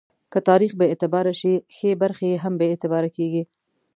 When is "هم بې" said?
2.43-2.67